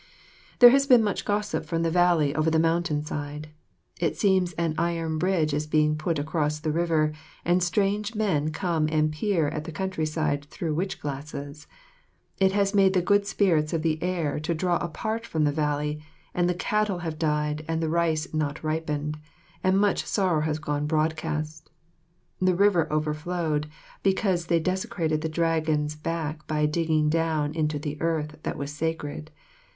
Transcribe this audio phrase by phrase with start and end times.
[0.57, 3.49] There has been much gossip from the valley over the mountain side.
[3.99, 7.11] It seems an iron bridge is being put across the river,
[7.45, 11.67] and strange men come and peer at the countryside through witch glasses.
[12.39, 16.01] It has made the good spirits of the air to draw apart from the valley,
[16.33, 19.19] and the cattle have died and the rice not ripened,
[19.63, 21.69] and much sorrow has gone broadcast.
[22.41, 23.67] The river overflowed,
[24.01, 29.29] because they desecrated the Dragon's back by digging down into the earth that was sacred.